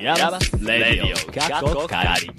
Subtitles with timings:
[0.00, 2.30] イヤマスレディオカッコカリ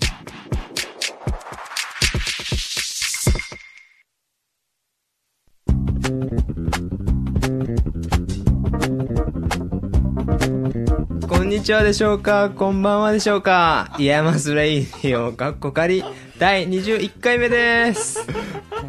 [11.29, 12.49] こんにちはでしょうか?
[12.49, 13.95] こんばんはでしょうか?
[13.97, 16.03] イヤマスレイディオかっこかり
[16.37, 18.19] 第21回目です。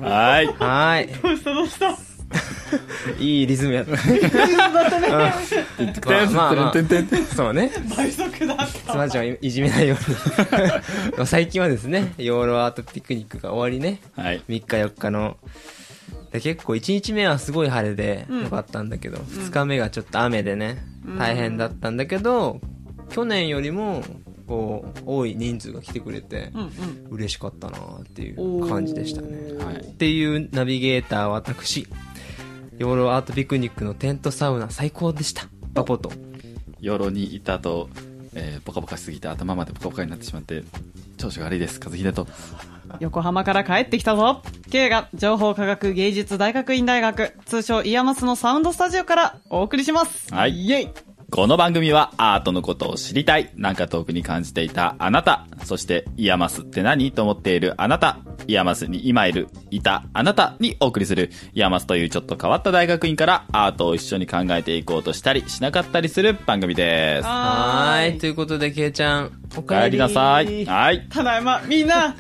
[0.02, 0.46] はい。
[0.46, 1.22] はーい。
[1.22, 1.54] どうした？
[1.54, 2.03] どうした？
[3.18, 3.92] いいリズムやった。
[3.92, 3.98] うん。
[6.06, 6.54] まあまあ。
[6.54, 6.72] まあ
[7.34, 7.70] そうね。
[7.96, 8.94] 倍速だっつた。
[8.94, 9.96] まちゃんをいじめないよ
[11.16, 14.00] うに最近はですねヨーロアートピクニックが終わりね。
[14.16, 14.42] はい。
[14.48, 15.36] 3日4日の。
[16.32, 18.42] で結構1日目はすごい晴れでうん。
[18.44, 20.84] よかったんだけど、2日目がちょっと雨でね
[21.18, 22.60] 大変だったんだけど、
[23.10, 24.02] 去年よりも
[24.46, 26.70] こう多い人数が来てくれてうんうん。
[27.10, 29.54] 嬉しかったなっていう感じでしたね。
[29.64, 29.76] はい。
[29.76, 31.86] っていうナビゲーター私
[32.78, 35.46] 養老アートピクニックのテントサウナ最高でした。
[35.72, 36.10] パポと
[36.80, 37.88] 養老にいたと、
[38.34, 40.64] えー、ポカポカしすぎて頭までポカポカになってしまって、
[41.16, 41.80] 調子が悪いです。
[41.84, 42.26] 和秀と。
[43.00, 44.42] 横浜から帰ってきたぞ。
[44.70, 50.34] K が情報科学芸術大学院大学通称イヤマスのサウンドスタジオからお送りします。
[50.34, 50.52] はい。
[50.52, 50.88] イエイ
[51.34, 54.94] この番組はアートのことを知りたい、なんか遠くに感じていた。
[55.00, 60.04] あなた、そしてイヤマスって何と思っているあなた、イヤマスに今いる、いた。
[60.12, 67.26] あなたにお送りする、イヤマスというちょっと変わった大学院からアートを一緒に考えていこうとしたりしなかったりする番組です。
[67.26, 68.18] はーい。
[68.20, 70.64] ということでケイちゃんおお帰りなさい。
[70.66, 71.04] はい。
[71.10, 71.60] ただいま。
[71.66, 72.14] みんな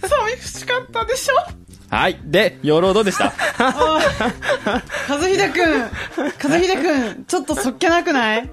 [0.00, 1.63] 寂しかったでしょ？
[1.94, 2.18] はい。
[2.24, 3.32] で、養老どうでした。
[3.58, 4.00] 和
[5.20, 5.80] 秀くん
[6.50, 8.50] 和秀くんちょっとそっけなくない？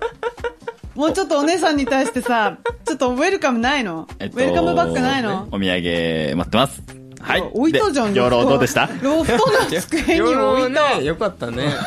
[0.94, 5.48] もうちょっとお姉さんに対してさちょっとウェルカムないの、ウェルカムバッグないの？
[5.52, 7.01] お土産待ってます。
[7.22, 7.42] はい。
[7.54, 8.90] 置いたじゃんで養老どうでした？
[9.02, 10.98] ロフトの机に置いた。
[11.00, 11.70] ね よかったね。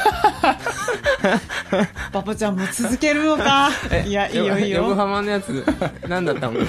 [2.12, 3.70] パパちゃんも続けるのか。
[4.06, 5.64] いやいいよいい横よ浜のやつ
[6.08, 6.60] 何だったの？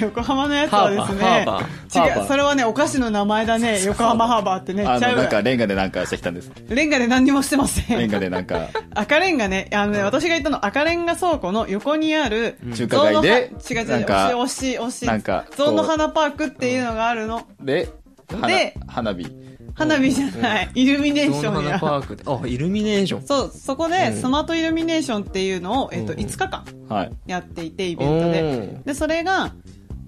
[0.00, 1.24] 横浜のやつはですね。
[1.24, 1.62] ハーバー。
[1.62, 3.82] ハーバ違うそれはねお菓子の名前だね。
[3.84, 6.50] 横浜ハーバーってねあの、なんかレンガでなんかしてきたんです。
[6.68, 7.98] レンガで何にもしてません。
[7.98, 17.46] レンガでなんか、赤レンガねあのね私が言ったの赤レンガ倉庫の横にある中華街で違う違うなんか惜しい惜しい惜しいなんか象の花パークっていうのがあるの。
[17.60, 17.88] で、
[18.28, 19.26] 花で花火。
[19.74, 23.22] 花火じゃないイルミネーシゾウのョンや花パークであイルミネーション。
[23.22, 26.18] そうそこでスマートイルミネーションっていうのを、えっとうん。
[26.18, 27.12] 5日間はい。
[27.26, 28.80] やっていてイベントで。
[28.84, 29.54] でそれが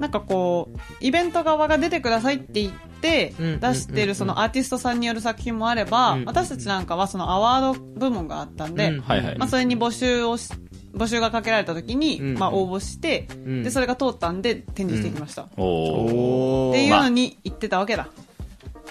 [0.00, 6.24] なんかこうイベント側が出てくださいって言ってうん出してるそのアーティストさんによる作品もあれば、うん。
[6.24, 10.50] 私たちなんかはそのアワード部門があったんで、まあ、それに募集をし
[10.94, 13.62] 募集がかけられた時に、うんまあ、応募して、うん。
[13.62, 16.68] でそれが通ったんで展示してきました、っおー。
[16.70, 18.08] おていうまあのに言ってたわけだ、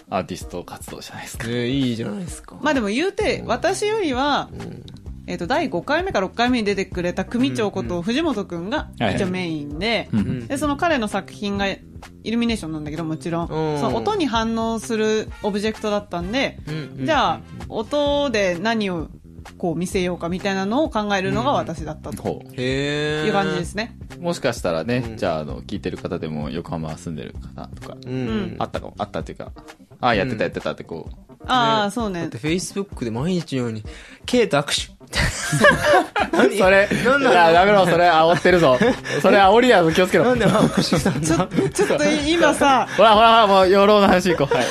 [0.09, 1.47] アーティスト活動じゃないですか。
[1.47, 2.57] ねいいじゃないですか。
[2.61, 4.49] まあでも言うて私よりは、
[5.29, 11.79] えっと第5回目か6回目に出てくれた組長こと藤本くんがはい一応メインで、うんでその彼の作品がイ
[12.31, 13.79] ルミネーションなんだけどもちろん、うん。
[13.79, 16.71] その音に反応するオブジェクトだったんで、う
[17.03, 19.07] んじゃあ音で何を
[19.59, 24.21] こう見せようかみたいなのを考えるのが私だったとほへえいう感じですね、う。
[24.23, 25.17] もしかしたらね、うん。
[25.17, 28.55] じゃあ、あの、聞いてる方でも横浜住んでる方とか、うん。
[28.57, 29.51] あったかも、あったっていうか、
[30.01, 32.21] ああ、やってたやってたってこう、ああそうね。
[32.21, 33.83] だってフェイスブックで毎日のように
[34.25, 37.31] K と握手それ、なんなの？
[37.31, 38.09] いや、ダメだ、それ。
[38.09, 38.77] 煽ってるぞ。
[39.21, 40.25] それ煽りやぞ、気をつけろ。
[40.25, 41.11] なんでちょだ。
[41.69, 42.87] ちょっと今さ。
[42.95, 44.55] ほらほらほら、もう、養老の話行こう。
[44.55, 44.65] はい。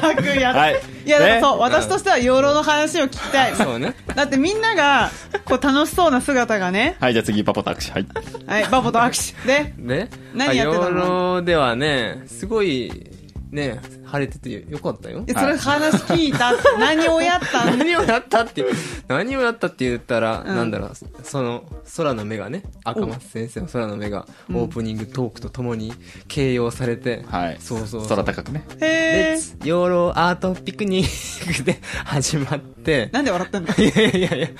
[0.00, 0.80] ハクやはい。
[1.04, 3.54] いやでもそう、ね私としては養老の話を聞きたい。
[3.54, 3.94] そうね。
[4.14, 5.10] だってみんなが
[5.44, 6.96] こう楽しそうな姿がね。
[7.00, 7.94] はい、じゃあ次、パパタクシー。
[7.94, 8.06] はい。
[8.46, 9.46] はいバボと握手。
[9.46, 10.08] でね。
[10.34, 10.86] 何やってたの？
[10.86, 13.10] あ養老ではねすごい
[13.50, 13.78] ね
[14.12, 15.24] 晴れててよかったよ。
[15.26, 16.52] えそれ話聞い た？
[16.78, 17.64] 何をやった？
[17.74, 18.62] ん何をやったって
[19.08, 20.54] 何をやったって言ったら、うん。
[20.54, 20.90] なんだろう
[21.22, 21.64] その
[21.96, 25.94] 空の目がね赤松先生の空の目がオープニングトークとともに
[26.28, 27.56] 形容されて、はい。
[27.58, 28.08] そうそうそう。
[28.08, 28.64] 空高くね。
[28.80, 28.88] へえ
[29.30, 30.36] レッツ養老アー。
[30.42, 33.08] トピクニックで 始まって。
[33.12, 34.54] なんで笑ってんのいやいやいやね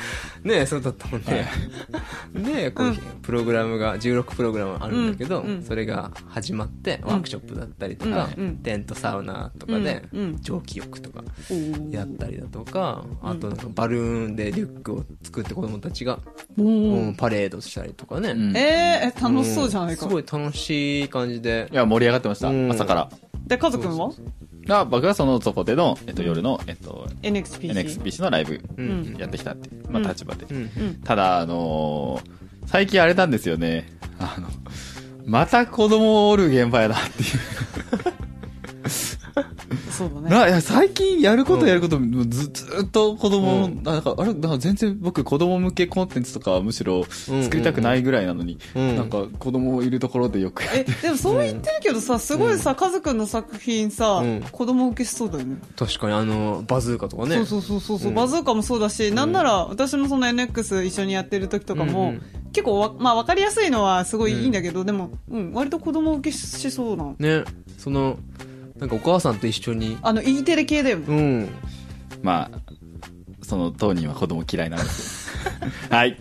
[0.61, 1.48] えそうだったもんね、
[2.34, 2.97] でこう、うん。
[3.22, 8.57] プログラムが16プログラムあるんだけど、うんうんそれが始まってワークショップだったりとか、うんうん。
[8.59, 10.03] テントサウナとかで、
[10.41, 11.22] 蒸気浴とか
[11.91, 16.15] やったりだとか、あとなんかバルーンでリュックを作って子供たちが、
[16.60, 18.56] んパレードしたりとかね、うん。
[18.56, 20.03] えー、え楽しそうじゃないか。
[20.03, 21.68] すごい楽しい感じで。
[21.72, 22.48] いや、盛り上がってました。
[22.48, 22.71] うん。
[22.71, 23.10] 朝から。
[23.47, 24.10] でカズくんは
[24.66, 29.16] が、僕はその、そこでの、えっと、夜の、えっと、NXPC NXPC のライブ、ん。
[29.18, 30.47] やってきたっていう、まあ、立場で。
[30.48, 30.56] うん。
[30.56, 30.95] うん。
[31.03, 33.86] ただ、あのー最近あれなんですよね。
[34.18, 34.48] あの、
[35.27, 38.11] また子供おる現場やなっていう。
[40.09, 40.31] そうだね。
[40.31, 48.97] ないや最近やることやること、ずずっと子供、なんか、あれ、なんか全然僕子供向けコンテンツとかはむしろ作りたくないぐらいなのに、うん。
[48.97, 55.57] なんか子供いるところでよくやっえ、でもそう言ってるけどさ、すごいさ、カズくんの作品さうん、子供受けしそうだよね。
[55.77, 57.37] 確かにあの、バズーカとかね。
[57.37, 62.22] そうそうそうそうそう、バズーカもそうだし、なんなら私もその NX 一緒にやってる時とかも、うんうん。
[62.53, 67.15] 結構わ、まあ分かりやすいのはすごいいいんだけど、でも、うん、割と子供受けしそうな。
[67.19, 67.45] ね、
[67.78, 68.19] その、
[68.78, 71.04] なんかお母さんと一緒に、あの、E テレ系だよね。
[71.09, 71.48] うん。
[72.22, 72.59] まあ、
[73.42, 75.39] その当人は子供嫌いなんですけ
[75.91, 75.97] ど。
[75.97, 76.19] はい。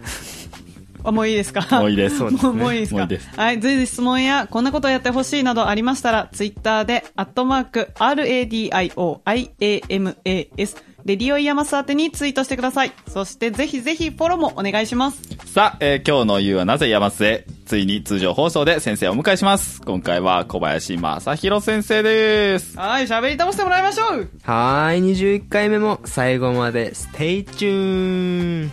[1.04, 1.66] あ、もういいですか？
[1.80, 2.98] もういいです もうもういいですか？
[2.98, 3.60] もういいですはい。
[3.60, 12.94] 随時質問や、こんなことやってほしいなどありましたら、ツイッターで、アットマーク、RADIOIAMAS、レディオイヤマス宛てにツイートしてください。
[13.08, 15.22] そして、ぜひぜひフォローもお願いします。
[15.46, 19.82] さあ、えー今日の You はなぜイヤマスへ、ついに通常放送で先生をお迎えします。
[19.82, 22.78] 今回は小林正宏先生です。
[22.78, 28.70] はい、喋り倒してもらいましょうはーい、21回目も最後まで stay tu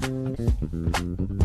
[0.00, 1.39] ーン。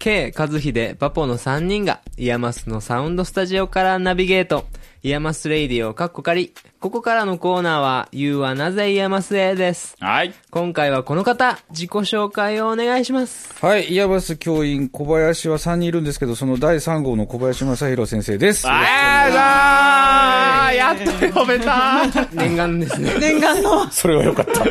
[0.00, 4.64] K 和秀パポの3人がイヤマスのサウンドスタジオからナビゲート。
[5.02, 6.54] イヤマスレイディオカッコ仮。
[6.78, 9.96] ここからのコーナーは、You はなぜイヤマスへです。
[10.00, 10.32] はい。
[10.50, 13.54] 今回はこの方、自己紹介をお願いします。
[13.60, 18.66] はい、イヤマス教員、小林は3人いるんですけど、その第3号の小林正宏先生です。
[18.66, 20.96] あーやっ
[21.30, 23.18] と呼べた念願ですね。
[23.20, 23.90] 念願の。
[23.90, 24.64] それはよかった。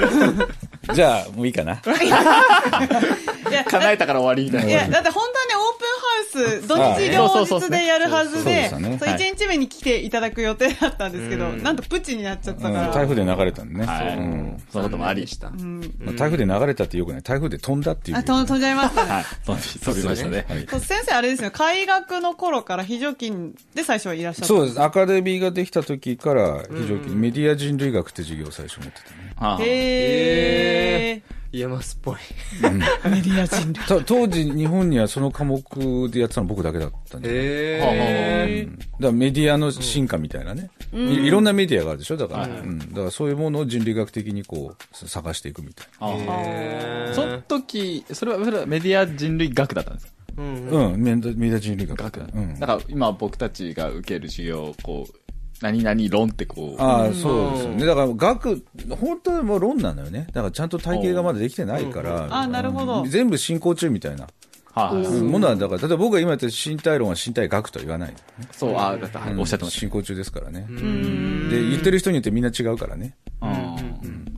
[0.93, 1.81] じゃあ、もういいかな。
[3.69, 4.69] 叶えたから終わりみたいな。
[4.69, 5.88] いや、だって本当はね、オープン
[6.31, 12.93] ス、土日両日でやるはずで、そう、はい1日目に来ていただく予定だったんですけど、なんとプチになっちゃったうんから。
[12.93, 13.85] 台風で流れたんでね。
[13.85, 15.27] はいうんそのこともあり。
[15.27, 15.49] した。
[15.49, 17.21] 台風で流れたってよくない？
[17.23, 18.17] 台風で飛んだっていう。
[18.17, 19.11] あ、飛ん飛んじゃいましたね。
[19.11, 19.23] はい。
[19.45, 20.45] 飛びましたね。
[20.79, 24.45] 先生あれですよ、開学の頃から非常勤で最初はいらっしゃった。
[24.47, 24.81] そうです。
[24.81, 29.33] アカデミーができた時から、非常にメディア人類学って授業を最初にやってたね。
[29.35, 31.21] はあへ
[31.51, 32.15] イヤマスっぽい。
[32.61, 33.09] ー。
[33.09, 33.73] メディア人類。
[33.85, 35.61] た当時、日本にはその科目
[36.09, 37.29] でやってたの僕だけだったんで。
[37.79, 38.77] へうん。
[38.77, 42.17] だからメディアの進化みたいなね、いいろんなメディアがあるでしょ？
[42.17, 47.13] だから、うん、だからそういうものを人類学的にこう探していくみたいあー。
[47.13, 50.05] その時、それは、それはメディア人類学だったんです。
[50.05, 50.71] かうん。
[50.71, 51.97] な、うん、メディア人類学。
[51.97, 52.19] 学。
[52.19, 52.27] だ。
[52.31, 52.59] うん。
[52.59, 55.13] だから今僕たちが受ける授業をこう、
[55.61, 57.85] 何々論ってこう、ああ、そうですよね。
[57.85, 60.27] だから、学、本当はもう論なのよね。
[60.33, 62.27] だから、ちゃんと体系がまだできてないから。
[62.31, 64.27] あなるほどうん全部進行中みたいな。
[64.73, 68.13] はいものは、だから、例えば僕が今やってる身体論は身体学とは言わない。
[68.51, 70.65] そう、あだってはいおっしゃってまし進行中ですからね。
[70.69, 71.49] うで、ん。
[71.71, 73.15] 言ってる人によってみんな違うからね。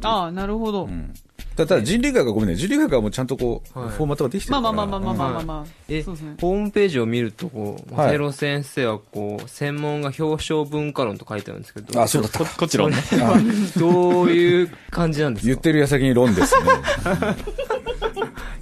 [0.03, 0.85] ああ、なるほど。
[0.85, 1.13] うん。
[1.55, 4.61] ただ人類学はごめんね、人類学はもうちゃんとこう、はい、フォーマットができてるから。
[4.61, 11.99] まあまあまあまあまあまあまあ、まあ、え、そうですね、ホームページを見ると、こう、ゼロ先生はこう、専門が表彰文化論と書いてあるんですけど。
[11.99, 12.45] あ,あ、そうだった。
[12.45, 12.95] こちらね。
[13.77, 15.47] どういう感じなんですか？
[15.47, 16.61] 言ってる矢先に論ですね。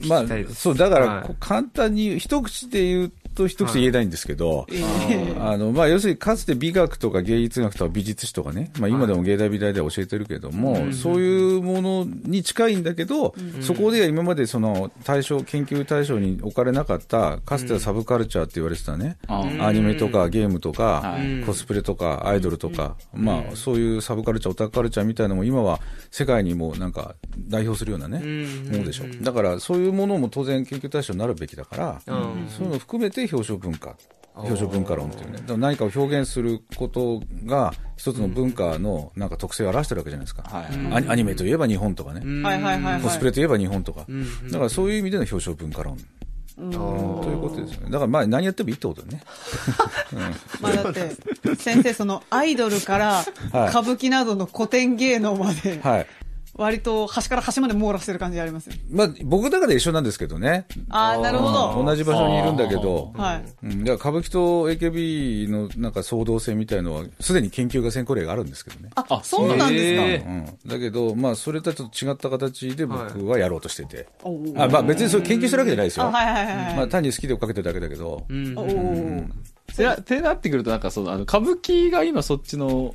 [0.07, 19.65] まあ、そう、だから、簡単に、一口で言うと一口で言えないんですけど、ええあの、まあ、要するにかつて美学とか芸術学とか美術史とかね、まあ、今でも芸大美大では教えてるけども、そういうものに近いんだけど、そこでは今までその対象、研究対象に置かれなかった、かつてはサブカルチャーって言われてたね、うん。
[19.65, 25.79] アニメとかゲームとかはい、コスプレとかアイドルとか、まあ、そういうサブカルチャー、オタクカルチャーみたいなのも今は
[26.12, 29.05] 世界にもなんか代表するようなね、んものでしょ。
[29.22, 32.48] だから、そういうものも当然研究対象になるべきだから、うん。
[32.50, 33.95] そういうのを含めて表彰文化。
[34.36, 35.39] 表彰文化論っていうね。
[35.57, 40.43] 何かを表現することが、一つの文化のなんか特性を表してるわけじゃないですか。
[40.43, 42.21] はいアニアニメといえば日本とかね。
[42.43, 43.01] はいはいはいはい。
[43.01, 44.05] コスプレといえば日本とか。
[44.09, 45.98] んだからそういう意味での表彰文化論。
[46.57, 47.91] うんということですよね。
[47.91, 49.21] だからまあ何やってもいいってことだね。
[50.62, 51.15] まあだって、
[51.55, 56.07] 先生そのアイドルからはい歌舞伎などの古典芸能まで、はい。
[56.60, 58.75] 割と端から端まで網羅してる感じありますよ。
[58.92, 60.66] まあ僕の中で一緒なんですけどね。
[60.89, 61.84] ああ、なるほど。
[61.86, 63.13] 同じ場所にいるんだけど。
[63.16, 63.46] はい。
[63.63, 68.89] うん、だから歌舞伎と AKB のなんか相動性みたいのは、すでに研究が先行例があるんですけどね。
[68.96, 70.06] あ、あそうなんですか。
[70.06, 74.08] へうん、だけど、まあ、それとはちょっと違った形で僕はやろうとしてて。
[74.24, 76.08] おーあまあ、別にそれ研究してるわけじゃないですよ。
[76.08, 76.75] あ、はいはいはいはい。
[76.75, 78.25] まあ、単に好きで追っかけてるだけだけど。
[78.28, 79.25] うんおー
[79.75, 82.94] てな、てなってくるとなんかその、あの、歌舞伎が今そっちの、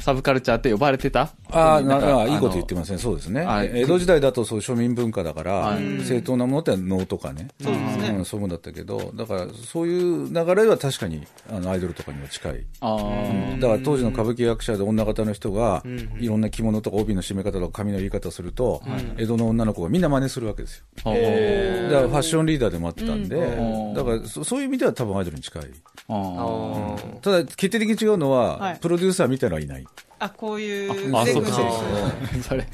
[0.00, 1.32] サブカルチャーって呼ばれてた？
[1.50, 2.98] ああ、いいこと言あってますね。
[2.98, 3.70] そうですねはい。
[3.72, 7.48] 江戸時代だとそう庶民文化だからはい、正当なものって能とかね。
[7.62, 8.08] そうですね。
[8.10, 12.52] うん、そうだったけど、だからそういう流れは確かにあのアイドルとかには近い。
[12.52, 13.60] のあー。
[13.60, 15.82] だから当時の歌舞伎役者で女方の人が、
[16.18, 18.82] いろんな着物とか帯の締め方とか髪の言い方をすると、
[19.16, 20.84] 江戸の女の子がみんな真似するわけですよ。
[20.96, 23.94] だからファッションリーダーでもあったんで、うん。
[23.94, 25.62] だからそそういう意味では多分アイドルに近い。
[27.22, 28.78] ただ決定的に違うのは、はい。
[28.80, 29.86] プロデューサーみたいなのはいない。
[30.20, 31.16] あ、こういう。
[31.16, 31.72] あ、そうかそうか。
[32.48, 32.66] それ。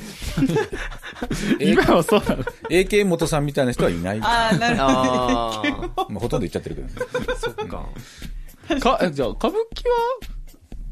[1.61, 4.21] 今はそうなの？AK 元さんみたいな人はいない。
[4.21, 6.09] ああ、なるほど。
[6.11, 6.95] まあ、ほとんど言っちゃってるけどね。
[7.38, 7.88] そっか。
[8.81, 10.37] か、えじゃあ、歌舞伎は、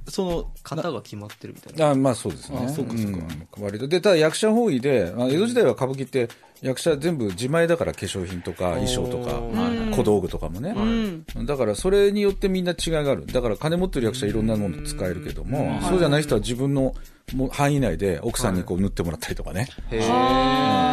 [0.09, 1.91] その、型が決まってるみたいな。
[1.91, 2.59] あまあそうですね。
[2.65, 3.89] あそうかそうかん割と。
[3.89, 6.29] で、ただ役者本位で、あ江戸時代は歌舞伎って
[6.65, 10.71] 役者全部自前だから化粧品とか衣装とかうん小道具とかもね。
[10.75, 11.47] うん。
[11.47, 13.27] だからそれによってみんな違いがある。
[13.27, 16.95] だから金持ってる役者いろんなもの使えるけども、そうじゃない人は自分の
[17.35, 19.69] もう範囲内で奥さんにこう塗ってもらったりとかね。
[19.91, 19.99] へ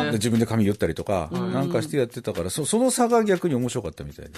[0.07, 4.29] で自分で髪言ったりとか、なんかしてやってたから、そその差が逆に面白かったみたい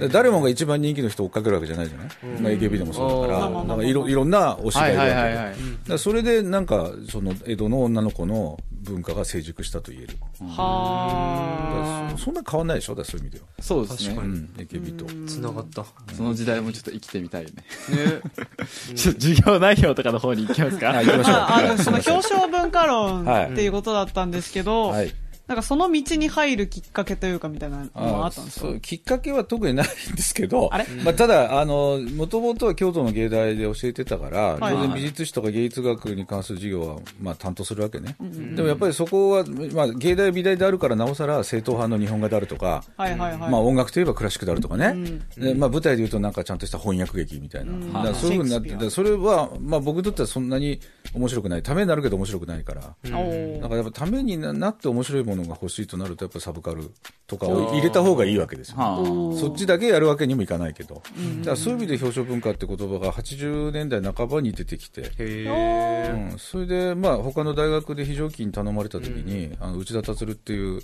[0.00, 0.08] で。
[0.08, 2.08] 誰もが一番人気の人を追っかけるわけじゃないじゃない、
[2.40, 10.16] まあ、AKB でもそうだから、うんなんかいろいろんな推しがいるわけで、はいはいはいはいだからそれでなんか、その江戸の女の子の文化が成熟したと言える。
[10.40, 12.94] はらそそんな変わんないでしょ？
[12.94, 13.46] だそういう意味では。
[13.60, 14.26] そうですね確。
[14.26, 15.04] うん、AKB と。
[15.30, 15.84] 繋がった。
[16.14, 17.54] その時代もちょっと生きてみたいよね。
[17.56, 18.20] ね。
[18.96, 20.88] ちょ授業内容とかの方に行きますか？
[20.88, 21.34] はい、行きましょう。
[21.36, 21.56] あ。
[21.56, 25.12] あの、はいその表彰文化論はいっていうことだったんですけど、はい。
[25.46, 28.66] なんかその道に入るきっかけというかみたいなのもああったんですか？
[28.66, 30.86] そうきっかけは特にないんですけど、あれ？
[31.04, 34.74] まあ、ただ、あの、もともとは京都の芸大で教えてたから、はい。
[34.74, 38.16] 当然美術史とか芸術学に関する授業は、まあ、担当するわけね。
[38.54, 43.50] でもやっぱりそこは、まあ、芸大美大であるから、なおさら正統派の日本画であるとか、はいはいはい。
[43.50, 50.80] まあ、音楽といえばクラシックであるとかね、でまあ、舞台でいうとなんかちゃんとした翻訳劇みたいな、だからそういうふうになっててそれは、まあ、僕にとってはそんなに
[51.14, 51.62] 面白くない。
[51.62, 56.90] ためになるけど面白くないから、おーだからやっぱためにななって面白いものが欲しいとなるとやっぱサブカル
[57.26, 61.02] とかを入れた方がいいわけですよ、はそっちだけやるわけにもいかないけど、
[61.40, 65.10] だからそういう意味で表彰文化って言葉が80年代半ばに出てきて。
[65.18, 70.82] うん、それで、まあ、他の大学で非常勤に頼まれた時に、あの内田達っていう、まあ、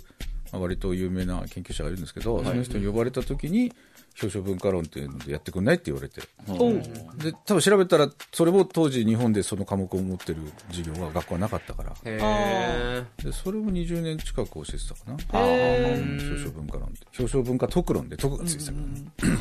[0.53, 3.73] 割と有名な研究者がいるんですけど、その人に呼ばれた時に、
[4.21, 6.21] 表彰文化論っていうのでやってくんないって言われて。
[6.21, 11.93] で、多分調べたら、それも当時日本でその科目を持ってる授業が学校はなかったから。
[12.03, 12.19] で、
[13.31, 15.13] それを20年近く教えてたかな。
[15.13, 17.07] 表彰文化論って。
[17.17, 19.37] 表彰文化特論で特がついてたからね。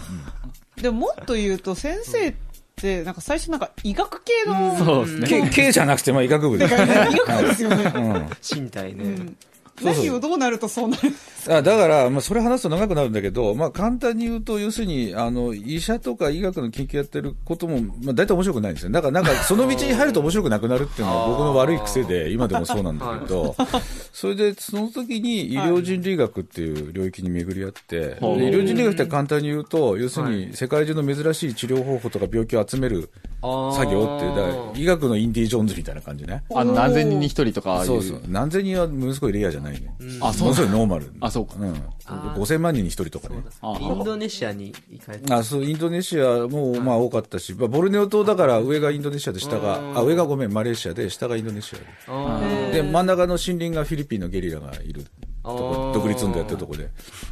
[0.81, 2.35] でももっと言うと先生っ
[2.77, 5.51] て、なんか最初なんか医学系の、そうですね。
[5.53, 7.09] K じゃなくて、まあ医学部ですね。
[7.13, 7.93] 医学部ですよね。
[7.95, 8.31] うん。
[8.63, 9.35] 身体ね。
[9.81, 11.13] そうそう何をどうなるとそうなる
[11.49, 18.93] あだから、まあ、それ話すと長くなるんだけど、まあ、簡単に言うと、要するに、あの、医者とか医学の研究やってることも、まあ、大体面白くないんですよ。
[18.93, 23.57] だから、なんか、その道に入ると面白くなくなるっていうのは僕の悪い癖で、今でもそうなんだけど、
[24.13, 33.11] それで、その時に医療人類学っていう領域に巡り合って、で医ほう療人類学って簡単に言うと、要するに、世界中の珍しい治療方法とか病気を集める
[33.41, 34.37] 作業っていう、
[34.75, 36.45] だ医学のインディ・ジョーンズみたいな感じね。
[36.55, 37.87] あの、何千人に一人とかいう。
[37.87, 38.21] そうそう。
[38.29, 39.95] 何千人はものすごいレアじゃないね。
[40.21, 41.13] あ、そうものすごいノーマル。
[41.21, 41.73] あそうかうん。
[41.73, 43.43] 5000万人に一人とかね。
[43.63, 45.33] あインドネシアに行かれて。
[45.33, 51.85] あ、そう、インドネシアも、まあ多かったし、まあ、ボルネオ島だから上がインドネシアで下が、あ、上がごめん、マレーシアで、下がインドネシアで。
[52.09, 55.07] あで、真ん中の森林がフィリピンのゲリラがいる
[55.45, 56.85] 独立運動やってるとこで。
[56.85, 56.89] だ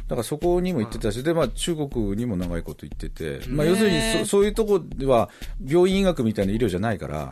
[0.09, 5.29] からそこにも行ってたし、で、まあ中国にも長いこと行ってて、まあ要するにそそういうとこでは
[5.65, 7.31] 病院医学みたいな医療じゃないから、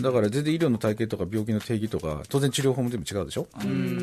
[0.00, 3.46] だから全然医療の体系とか病気の定義とか、当然治療法も全部違うでしょ？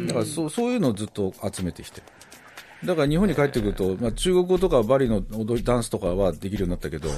[0.08, 2.02] だからそうそういうのをずっと集めてきて。
[2.86, 7.10] だから日本に帰ってくると、まあ、中国語とかバリの踊り、ダンスとかはできるようになったけど、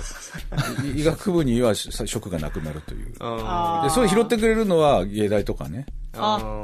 [0.95, 3.13] い 医学部には職がなくなるという。
[3.19, 5.85] あで、それ拾ってくれるのは芸大とかね。
[6.13, 6.63] あ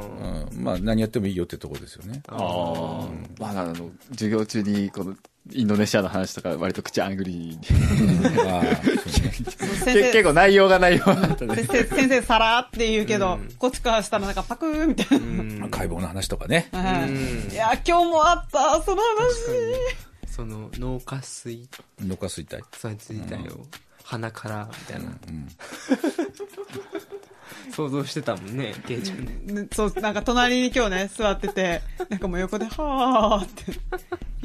[0.52, 2.22] うん、まあ何やってもいいよってとこですよね。
[2.28, 3.08] ああ。
[3.38, 5.14] まあ、あの、授業中に、この、
[5.52, 7.68] インドネシアの話とか割と口あんぐりで。
[8.50, 9.32] ああ、そうね。
[9.32, 9.44] 先
[9.84, 11.56] け結生、 構内容が内容だったね。
[11.56, 15.20] 先生、先生さらって言うけど、こっちからしたらなんかパクーみたい
[15.60, 15.68] な。
[15.68, 16.68] 解剖の話とかね。
[16.72, 19.96] はいいや、今日もあった、その話。
[20.36, 21.68] その脳下垂
[22.00, 22.62] 脳下垂体。
[22.76, 23.64] それについたよ、
[24.02, 25.10] 鼻からみたいな、
[27.70, 29.66] 想像してたもんねケイちゃんね。
[29.72, 33.64] そう、なんか隣に今日ね、座ってて、なんかもう横で、はーって。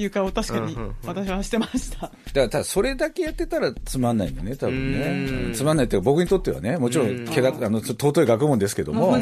[0.02, 2.02] 床を確かに私はしてました。
[2.02, 5.50] だから、ただそれだけやってたらつまんないんだね、多分うん。
[5.50, 5.56] ね。
[5.56, 9.22] つまんないっていうか、僕にとってはね、もちろん、けだあの、尊い学問ですけども、だ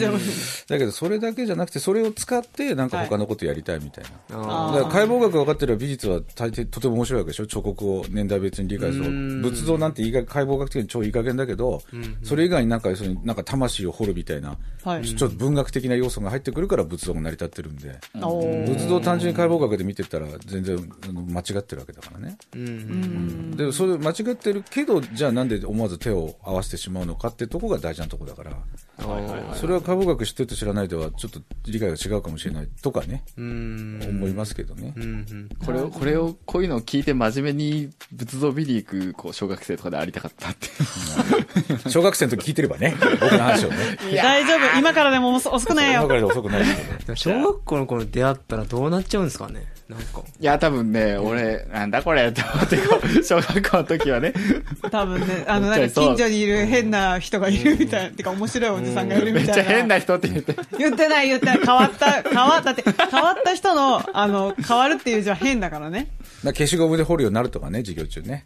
[0.77, 4.69] けど、それだけじゃなくて、それを使って、なんか他のことやりたいみたいな。
[4.69, 7.47] あだから解剖学が分かってれば美術は大抵とても面白いわけでしょ。
[7.47, 9.03] 彫刻を年代別に理解する。
[9.05, 9.41] とうん。
[9.41, 11.81] 仏像なんていい加解剖学的に超いい加減だけど、
[12.23, 15.05] それ以外になんかそのなんか魂を掘るみたいな、はい。
[15.05, 22.37] ちょっと文学的な要素が入ってくるから仏像が成り立ってるんで、仏像を単純に解剖学で見てたら全然あの間違ってるわけだからね。
[22.55, 22.67] うん。
[22.67, 23.57] うん。
[23.57, 28.51] でそれ間違ってるけどじゃあなんで思わず手を合わせてしまうのかってとこが大事なとこだから、
[29.55, 33.99] それは解剖学知ってると知らないではちょっと理解が違うかもしれないとかね、うん。
[34.07, 34.93] 思いますけどね。
[34.95, 35.49] うんうん。
[35.65, 40.67] これを、これを、こういうのを聞いて真面目に仏像見に行く、こう、小学生とかでありたかったって。
[41.89, 43.75] 小学生の時聞いてればね、僕の話をね。
[44.15, 44.79] 大丈夫。
[44.79, 46.01] 今からでも遅遅くないよ。
[46.01, 46.63] 今からで遅くない
[47.15, 50.21] 小学校の頃出会ったらどうなっちゃうんですかねなんか。
[50.39, 54.33] いや、多分ね、俺、なんだこれって思って、こう 小学校の時はね。
[54.91, 59.55] 多分ね、 あの、なんか近所にいる変な人がいるみたいな、てか面白いおじさんがいるみたいな。
[59.55, 60.55] めっちゃ変な人って言って。
[60.77, 61.59] 言ってない言ってない。
[61.65, 66.11] 変わった、変わったって、変わった人の、あの、変わるっていう字は変だからね。
[66.43, 68.45] な消しゴムで掘るようになるとかね、授業中ね。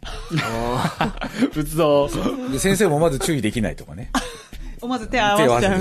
[1.52, 2.08] 仏像。
[2.50, 4.10] で先生もまず注意できないとかね。
[4.80, 5.80] 思わず手を合わせちゃう。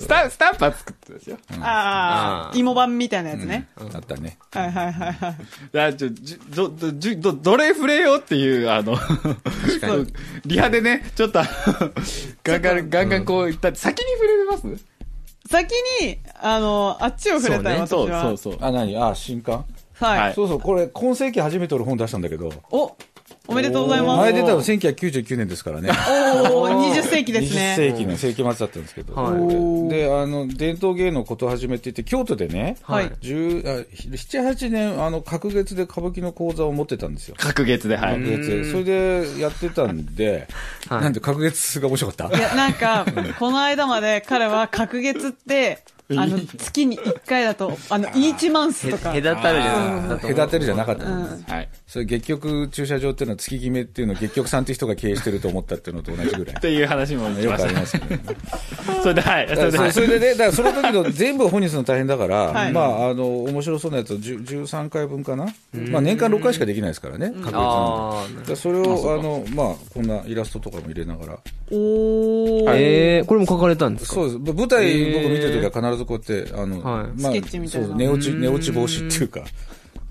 [0.00, 1.38] スタスタンプは作ってたですよ。
[1.60, 3.68] ああ、芋版みたいなやつね。
[3.76, 4.38] あったね。
[4.52, 5.32] はいはいはいはい。
[5.32, 8.96] いや、ちょ、じど、ど、じど、どれ触れようっていう、あの、
[10.46, 11.40] リハでね、ちょっと、
[12.42, 14.84] ガンガン、ガンガンこう言った、先に触れます？
[15.50, 15.70] 先
[16.00, 18.22] に、あの、あっちを触れたい、私そうは。
[18.22, 18.58] そうそう。
[18.60, 18.96] あ、何？
[18.96, 19.64] あ、新刊？
[20.00, 20.18] はい。
[20.20, 22.96] はいそうそう、これ、今世紀初めて俺本出したんだけど、お、
[23.46, 24.18] おめでとうございます。
[24.20, 25.90] 前出たの1999年ですからね。
[26.50, 27.74] おー、20世紀です20ね。
[27.76, 29.88] 世紀の世紀末だったんですけど、はい。
[29.90, 33.10] であの伝統芸能こと始めていて京都でね、はい。
[33.20, 37.34] 10あ78年あの隔月で歌舞伎の講座を持ってたんですよ。
[37.38, 38.14] 隔月で、はい。
[38.14, 38.64] 隔月で。
[38.70, 40.48] それでやってたんで、
[40.88, 41.02] はい。
[41.02, 42.38] なんで隔月が面白かった？
[42.38, 43.04] いや、なんか、
[43.38, 45.80] この間まで彼は隔月って、
[46.10, 49.14] あの、月に1回だと、あの、イーチマンスとか。
[49.14, 50.08] へ隔たるじゃん。
[50.08, 51.68] だと思う隔てるじゃなかったんです、はい。
[51.86, 57.52] それ月局駐車場っていうのは月決めっていうのを月局さんっていう人が経営してると思ったっていうのと同じぐらいっていう話もしよ。
[57.52, 58.20] くありますけど、ね、
[59.02, 59.48] それで、はい。
[59.48, 65.46] それで、だからそそれでね、だからその時の全部本にするの大変だから、はいまあ、あの、面白そうなやつを10 13回分かな？
[65.90, 67.56] まあ、年間6回しかできないですからね、確率なんで。
[67.56, 71.38] あだからそれを、あの、まあ、こんなイラストとかも入れながら。
[71.70, 72.70] おー。
[72.70, 72.74] あ。
[72.76, 74.14] えー、これも書かれたんですか？
[74.16, 74.38] そうです。
[74.38, 79.42] ぶ舞台僕見てる時は必ずこうやって、あの、はいまあ、スケッチみたいなそう寝落ち、寝落ち防止っていうか、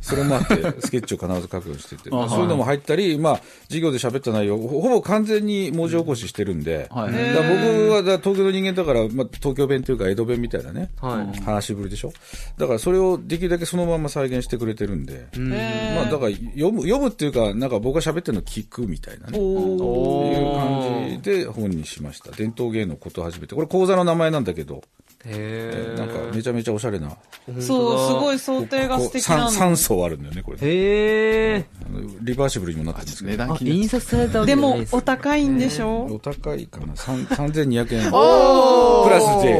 [0.02, 11.39] それもあって、 スケッチを必ず書くようにしてて、はいそういうのも入ったり、まあ、授業で喋った内容、ほほぼ完全に文字起こししてるんで、はいだから僕はだから東京の人間だから、まあ、東京弁というか江戸弁みたいなね、はい。
[11.39, 12.12] 話しぶりでしょ？
[12.58, 19.39] だからそれをできるだけそのまま再現してくれてるんで、まあだから読む、読むっていうか、なんか僕が喋ってるの聞くみたいなね。
[19.39, 20.38] おー。
[20.38, 22.32] いう感じで本にしました。
[22.32, 23.56] 伝統芸能こと始めて。
[23.56, 24.84] これ講座の名前なんだけど、
[25.25, 27.09] へなんかめちゃめちゃおしゃれな。
[27.47, 29.51] そう、すごい想定が素敵なの。
[29.51, 30.57] 3層あるんだよね、これ。
[30.57, 31.65] へえ。
[31.86, 33.57] あのリバーシブルにもなってるんですけど。
[33.62, 36.05] 印刷されたわけでもお高いんでしょ？
[36.05, 38.13] お高いかな三 ?3200 円。
[38.13, 39.59] おープラス税。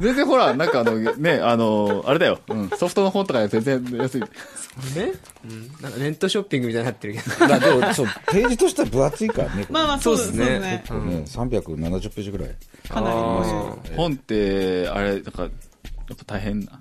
[0.00, 2.38] 全然ほら、なんかあの、ね、あの、あれだよ。
[2.48, 2.68] うん。
[2.70, 4.20] ソフトの本とか全然安い。
[4.20, 4.26] ね
[5.44, 5.68] うん。
[5.80, 7.48] なんかネットショッピングみたいになってるけど。
[7.48, 9.54] まあでも、そう、ページとしては分厚いからね。
[9.54, 10.84] これまあまあ、そうですねね。
[10.86, 12.50] これね370ページぐらい。
[12.88, 13.96] かなり。
[13.96, 15.50] 本って、あれ、なんか、やっ
[16.16, 16.80] ぱ大変な。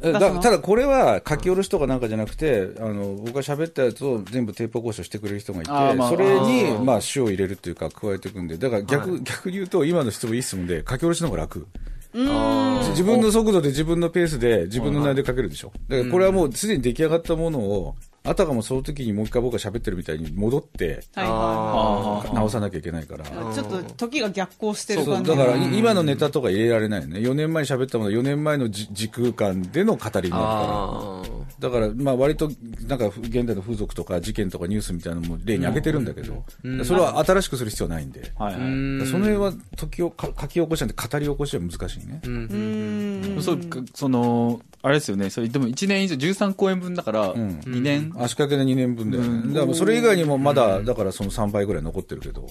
[0.00, 11.66] だただこれは書き下ろしとかなんかじゃなくて、あの僕が喋ったやつを全部テープ起こしてくれる人がいて、まあそれにまあ塩を入れるっていうか加えていくんで、だから逆,、逆に言うと今の質問いい質問で書き下ろしの方が楽。
[12.12, 15.72] 自分の速度で自分のペースで自分の内容で書けるでしょ。
[15.88, 23.24] だからこれはもうすでに出来上がったものを、あたかもその時にもう一回僕が喋ってるみたいに戻ってはいはあ直さなきゃいけないから。
[23.24, 25.30] ちょっと時が逆行してるそう感じ。
[25.30, 27.20] だからい今のネタとか入れられないよね。
[27.20, 30.36] 4年前に喋ったものは4年前のじ時空間での語りになるから。
[30.36, 31.22] あ
[31.60, 32.50] だから、まあ割と、
[32.86, 36.44] なんか、現代の風俗とか事件とかニュースみたいなのも例に挙げてるんだけど、
[36.84, 38.62] それは新しくする必要はないんで、はいはい。
[39.06, 43.42] その辺は時をか書き起こしなんて語り起こしは難しいね。
[43.42, 45.28] そうか、その、あれですよね。
[45.28, 48.09] それ、でも1年以上、13公演分だから、ん2年。
[48.16, 49.54] 足掛けで2年分だよね。
[49.54, 52.42] だからそれ以外にもまだ、だからその3倍ぐらい残ってるけど。
[52.42, 52.48] で、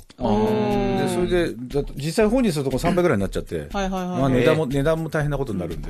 [1.10, 4.20] それで、だ実際本にするとこ3倍ぐらいになっちゃって、はいはいはい。
[4.20, 5.90] まあ値段も、値段も大変なことになるんで、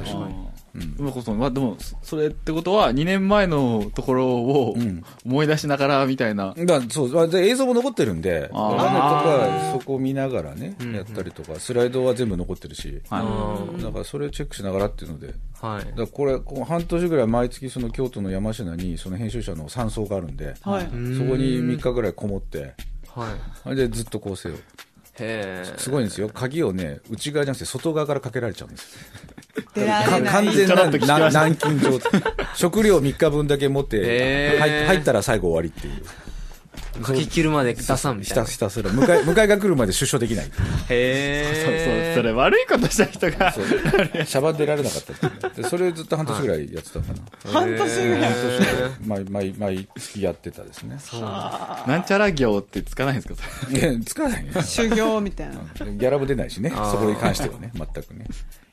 [0.98, 6.54] まあそうまあでも、それってことは、2年前のところをん思い出しながらみたいな。
[6.58, 15.92] だからそうあで映像も残ってるんで、あーラーメンとかそこを見ながらね、やったりとか、スライドは全部残ってるし、はいだからそれをチェックしながらっていうので、だはいか。
[16.02, 20.84] らこれ、こう半年ぐらい毎月その京都の山科にその編集者の山荘があるんで、はい。
[20.84, 22.74] そこに3日ぐらいこもって、
[23.08, 23.34] はい。
[23.64, 24.54] それでずっと構成を。
[25.78, 26.30] すごいんですよ。
[26.30, 28.98] 鍵をね、内側じゃなくて外側からかけられちゃうんです。
[29.76, 30.68] 完全
[31.08, 32.22] な軟禁状態。
[32.56, 36.04] 食料3日分だけ持って、入ったら最後終わりっていう。
[37.06, 38.46] 書き切るまで出さんみひたいな。
[38.46, 40.46] たひたすら、迎え、 迎えが来るまで出所できない。
[40.46, 42.14] そうそう、へえ。
[42.16, 43.66] それ悪いことした人が、そう。
[43.66, 47.06] シャバ出られなかったっていうでそれずっと半年ぐらいやってたか
[47.46, 47.52] な。
[47.52, 48.34] 半年ぐらい。
[49.06, 50.98] 毎、毎、毎月やってたですね。
[51.88, 53.36] なんちゃら業ってつかないんですか？
[53.68, 54.52] それいや、つかないね。
[54.64, 55.56] 修行みたいな。
[55.92, 56.70] ギャラも出ないしね。
[56.70, 58.26] そこに関してはね、全くね。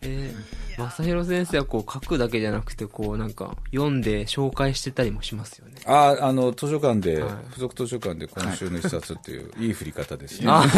[0.02, 5.74] えー、正弘先生はこう書くだけじゃなくて、こうなんか読んで紹介してたりもしますよね。
[5.86, 10.46] ああ、あの、図書館で、はい付属図書館で今週の一冊っていう、いい振り方ですね。
[10.48, 10.68] あ、 え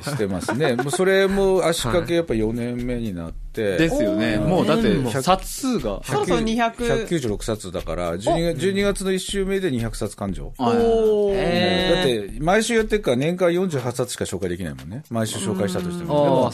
[0.00, 0.76] ーしてますね。
[0.76, 4.38] もうそれも足掛けやっぱ4年目になって、ですよね。
[4.38, 6.00] もうだって冊数が。
[6.04, 10.52] そろそろ200 196冊だから、12月 ,12 月の1週目で200冊勘定。
[10.58, 15.02] はいおだって、毎週やってるから年間48冊しか紹介できないもんね。
[15.10, 16.14] 毎週紹介したとしても。
[16.14, 16.52] でああ、も。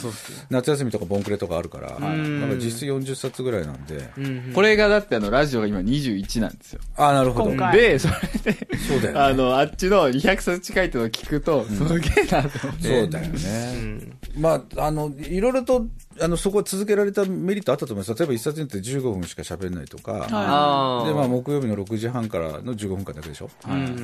[0.50, 4.10] 夏休みとかボンクレとかあるから、んなんか実質40冊ぐらいなんで。
[4.16, 4.52] うん。
[4.54, 6.80] これがだってあの、ラジオが今21なんですよ。
[6.96, 7.50] ああ、なるほど。
[7.72, 9.20] で、それで、そうだよね。
[9.20, 13.02] あの、あっちの200冊近いってのを聞くと、すげえなと思って。
[13.02, 14.00] そうだよね。
[14.36, 15.86] まあ、あの、いろいろと、
[16.18, 18.18] あの、そこは続けられたメリットあったと思います。
[18.18, 21.06] 例えば一冊によって15分しか喋んないとか、ああ。
[21.06, 23.50] で、まあ、木曜日の6時半からの15分間だけでしょ。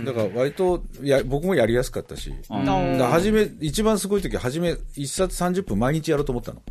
[0.04, 2.32] だから、割と、や、僕もやりやすかったし。
[2.48, 6.62] だ初め、一番すごい時は、初め、一冊30分毎日やろうと思ったの。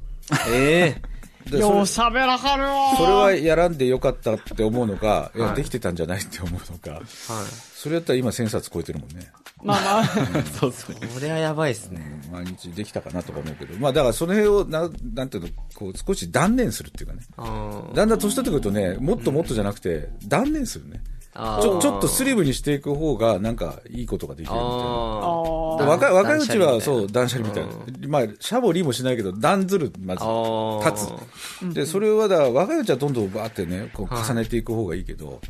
[0.50, 0.96] え
[1.46, 2.96] でそれよう喋らはるわ。
[2.98, 6.90] それはやらんでよかったって思うのか、いや、はいできてたんじゃないって思うのか。
[6.90, 7.04] えはい。
[7.76, 9.28] それやったら今1000冊超えてるもんね。
[9.66, 10.44] まあまあ。
[10.60, 10.96] そうそう。
[10.96, 12.22] これはやばいっすね。
[12.32, 13.78] 毎日できたかなとか思うけど。
[13.80, 17.22] まあ、だからその辺を、ななんていうの、こう、少し断念するっていうかね。
[17.94, 21.02] だんだん年取ってくるとね、もっともっとじゃなくて、断念するね。
[21.36, 24.76] ちょ、ちょっとスリムにしていく方が、なんか、いいことができるみたいな。
[25.86, 27.72] 若い、若いうちは、そう、断捨離みたいな。
[28.08, 30.24] まあ、シャボリもしないけど、断ずる、まず。
[30.90, 31.08] 立
[31.72, 31.74] つ。
[31.74, 35.42] で、それは、だから、若いうちはどんどんバーってね、こう、重ねていく方がいいけど、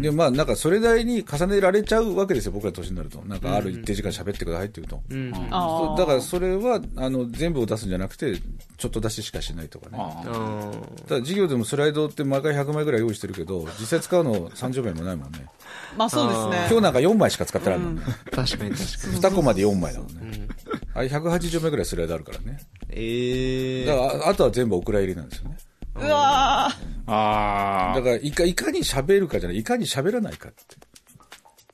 [0.00, 3.20] で、まあ、なんか、それなりに重ねられちゃうわけですよ、僕ら年になると。
[3.26, 5.02] なんか、ある一定時間喋ってくださいって言うと。
[5.10, 5.32] うん。
[5.32, 8.36] だから、それは、あの、全部を出すんじゃなくて、
[8.78, 9.98] ちょっと出ししかしないとかね。
[9.98, 15.46] ああーただ授業でもスライドって毎回100枚ぐらい用意してるけど、実際使うの30枚もないもんね。
[15.96, 16.66] まあそうですね。
[16.70, 18.02] 今日なんか4枚しか使ってないもんね。
[18.30, 18.72] 確かに確かに。
[19.20, 20.48] 2個まで4枚だもんね。
[20.94, 22.58] あれ180枚ぐらいスライドあるからね。
[22.90, 25.56] ええだから、ああとは全部お蔵入りなんですよね。
[25.98, 26.68] うわ
[27.06, 30.58] あだから、いか、いかに喋るかじゃない、いかに喋らないかって。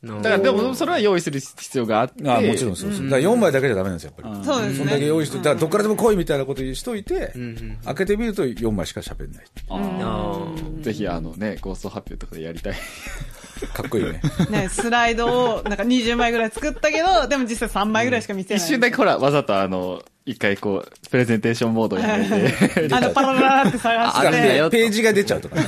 [0.05, 2.29] だだからでも、それは用意する必要があって。
[2.29, 3.05] あもちろんそうそう。
[3.05, 4.43] だから4枚だけじゃダメなんですよ、やっぱり。
[4.43, 5.07] ーそうですそんだけね。
[5.07, 9.45] 用意して、だからどっからでも来いみたいなことしといて、ん開けてみると4枚しか喋んない。
[9.69, 12.75] あーぜひあのね、ゴースト発表とかでやりたい。
[13.75, 14.21] かっこいいね。
[14.51, 18.63] ね、スライドをなんか20枚ぐらい作ったけど、でも実際3枚ぐらいしか見せない。
[18.63, 24.57] 一瞬だけほら、わざとあの、一回こう、プレゼンテーションモードに入れて、 あの、パラララって探して。
[24.57, 25.67] よページが出ちゃうとかね。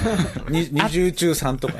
[0.48, 1.74] に20中3とか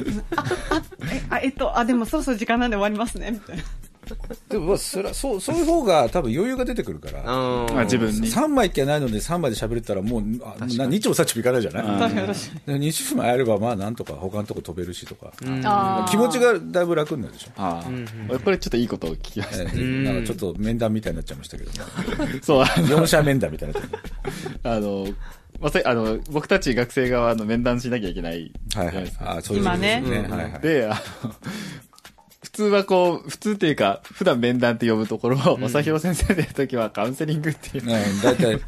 [1.31, 3.63] あ、えっと、あ、でもそろそろ時間なんで終わりますね、みたいな。
[4.49, 7.23] でも、まあそれはそう、そういう方が多分余裕が出てくるから。
[7.25, 8.29] あまあ自分に。
[8.31, 11.85] 3枚っきゃないので3枚で喋れたらもう、あな日もさっちもいかないじゃない？
[11.85, 12.81] 確かに確かに。
[12.81, 15.33] で20枚あればまあなんとか他のとこ飛べるしとか。
[16.11, 17.49] 気持ちがだいぶ楽になるでしょ。
[17.57, 17.85] あ
[18.31, 19.71] あ、これちょっといいことを聞きましえた。
[19.75, 21.79] えなんかちょっと面談みたいになっちゃいましたけど、ね、
[22.43, 23.81] そう、あの、4社面談みたいにな
[24.73, 25.07] あの、
[25.61, 28.79] まさあの、僕たち学生側の面談しなきゃいけないじう。
[28.81, 29.19] はいはいゃないです。
[29.19, 29.31] か。
[29.37, 30.29] あそういうことです今ね。
[30.29, 30.61] はいはい。
[30.63, 30.89] で、あ
[31.25, 31.35] の、
[32.45, 37.87] 普通はこう、普通っていうか、普段面談って呼ぶところを、正弘先生でやるときはカウンセリングっていう。
[37.87, 38.61] ね大体、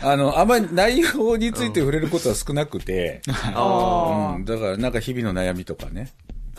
[0.00, 3.20] あの、あんまり内容について触れることは少なくて、
[3.54, 6.08] あうん、だからなんか日々の悩みとかね、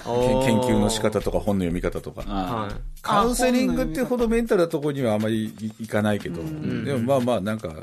[0.06, 2.24] 研究の仕方とか本の読み方とか。
[2.28, 2.72] あはい。
[3.02, 6.42] カウンセリングってほどメンタルなところにはあまりいいかないけど、
[6.86, 7.74] でもまあまあなんか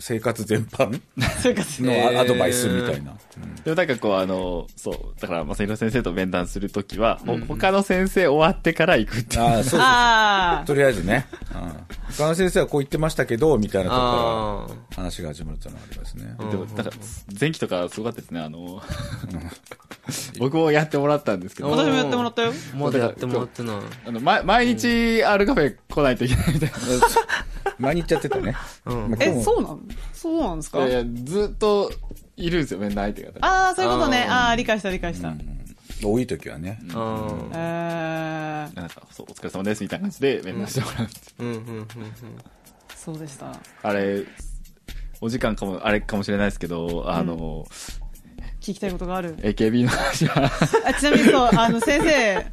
[0.00, 3.14] 生活全般あ、 生活のえーアアドバイスみたいな。
[3.64, 9.42] でもなんかこう、あの、そう、だから、正弘先生と面談するときは、ほ他の先生終わってから行くっていう。
[9.42, 10.64] ああ、そうそうああ。
[10.66, 11.26] とりあえずね。
[11.54, 11.94] うん。
[12.16, 16.34] 他の先生はこう言ってましたけど、みたいなとこあから話が始まるっていうのがありますね。
[16.38, 16.90] でも、なんか、
[17.40, 18.82] 前期とかすごかったですね、あの、
[20.38, 22.52] 僕もやってもらったんですけど、私もやってもらったよ。
[22.52, 22.76] あ。
[22.76, 23.76] まだやってもらってない。
[24.06, 26.76] あの、ま、毎日、アルカフェ来ないといけないみたいな。
[27.78, 28.54] 毎日やってたね。
[28.86, 29.80] うんえ、そうなの？
[30.12, 30.78] そうなんですか？
[30.78, 31.90] いやいや、ずっと、
[32.36, 33.46] いるんですよ、面談相手が。
[33.46, 34.26] ああ、そういうことね。
[34.28, 35.32] あーあ理解した理解した。
[36.02, 36.78] 多い時はね。
[36.82, 37.50] うん。
[37.52, 41.08] えー、なんか、そう、お疲れ様です、みたいな感じで面談してもらう。
[41.38, 41.86] うん、うん、うん。
[42.94, 43.46] そうでした。
[43.82, 44.24] あれ、
[45.20, 47.66] お時間かも、あれかもしれないですけど、あの、
[48.64, 49.36] 聞きたいことがある。
[49.36, 50.50] AKB の話は、
[50.86, 52.46] あちなみにそう、 あの、先生、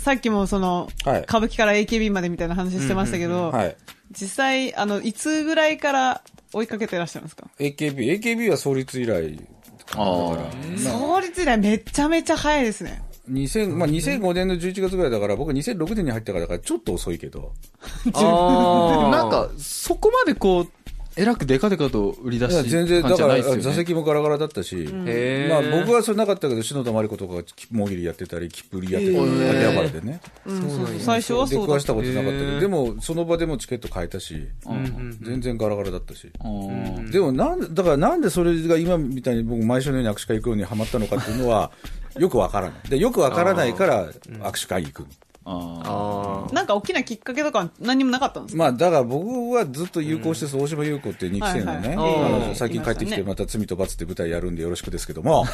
[0.00, 3.76] さっきもその、はい歌舞伎から AKB までみたいな話してましたけど、はい。
[4.10, 6.22] 実際、あの、いつぐらいから
[6.52, 9.36] 追いかけてらっしゃるんですか？AKB、AKB は創立以来。
[9.36, 9.42] だ
[9.86, 13.02] から、創立以来めちゃめちゃ早いですね。
[13.30, 17.52] 2000、まあ、2005年の11月ぐらいだから、僕は2006年に入ったからだから、ちょっと遅いけど。
[18.12, 19.10] ああ。
[19.10, 20.83] なんか、そこまでこう、
[21.16, 23.42] えらくデカデカと売り出しいや全然、感だから。
[23.42, 30.20] 座席もガラガラだったし、まあ僕はそれなかったけど、篠田麻里子とかがもぎりやってたり、キップリやってたり、秋葉原でね。
[30.46, 31.66] うん、そうそう最初は出そうだっ。
[31.66, 36.30] くわしたたことなかったけど、でも、その場でもチケット買えたし、うん全然ガラガラだったし。
[36.44, 41.70] うんでもなんで、だからなんでそれが今みたいに僕毎週のように握手会行くようにハマったのかっていうのは、
[42.18, 42.88] よくわからない。
[42.88, 45.06] で、よくわからないから握手会行く。
[45.46, 48.62] ああなんか大きなきっかけとか何にもなかったんですか？
[48.62, 55.44] まあ、だから僕はずっと友好して、大島優子って2期生のね、はいはいあのうん最近帰ってきて、また罪と罰って舞台やるんでよろしくですけども、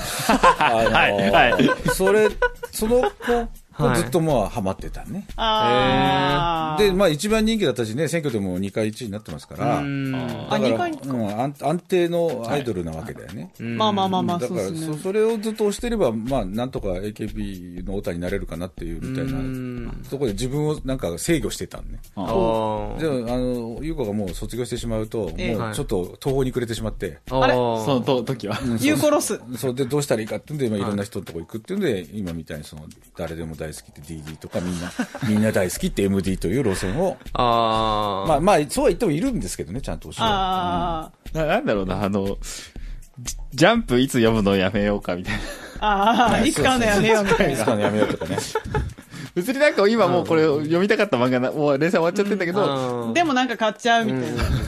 [0.59, 1.31] あのはい。
[1.53, 1.71] はい。
[1.95, 2.29] それ、
[2.71, 3.49] その子
[3.87, 5.27] をずっとまあ、ハマってたね。
[6.79, 9.81] で、まあ一番人気だったしね、選挙でも2回1位になってますから、あ。
[9.81, 10.15] うん。
[10.15, 13.53] あ、だから2回うん、安安定のアイドルなわけだよね。
[13.59, 14.99] まあまあまあまあ、だからそ、そうですね。
[15.03, 22.01] それをずっと押してれば、まあ、なんとか AKB のオタになれるかなっていうみたいなうんところで自分をなんか制御してたんね。
[22.15, 22.23] あ。
[22.25, 22.27] あ
[23.01, 27.41] でも、あの、ゆうこがもう卒業してしまうと、ええもうちょっと途方に暮れてしまって、あ。
[27.41, 27.55] あれ？
[27.55, 28.59] そのと時は。
[28.81, 29.41] ユーコロス。
[29.57, 32.85] そうで、どうしたらいいかっていうんで、今いろんな人のとこ行くっていうんで、今みたいにその、
[33.17, 34.93] 誰でも大好きって DD とかみんな、
[35.29, 38.29] みんな大好きって MD という路線を、ああ。
[38.29, 42.39] まあまあ、そうは言ってもいるんですけどね、ちゃんと教えあななんだろうな、あの、
[43.19, 45.41] ジジャンプいつ読むのやめようかみたいな。
[45.81, 47.53] あ、ああ、いつかのやめようみたいな。
[47.53, 48.39] いつかのやめようとかね。
[49.35, 53.15] 別になんか今もうこれ読みたかった漫画な、もう連載終わっちゃってんだけど、うん。
[53.15, 54.21] でもなんか買っちゃうみたい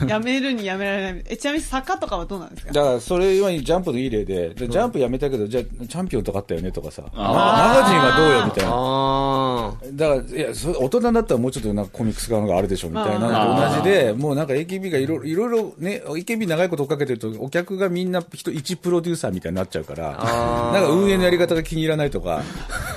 [0.05, 0.07] な。
[0.07, 1.23] やめるにやめられない。
[1.27, 2.73] え、ちなみに坂とかはどうなんですか？
[2.73, 8.71] だから、それはジャンプのいい例で、でジャンプやめたけど、じゃあ、チャンピオンとかあったよねとかさ、マあガジンはどうよみたいな。
[8.73, 22.41] あだから、いや、それ大人だったらもうちょっとなんかコミックス側のがあるでしょみたいな同じで、もうなんか AKB がいろいろいろね、AKB 長いこと追っかけてると、お客がみんな人一プロデューサーみたいになっちゃうから、なんか運営のやり方が気に入らないとか、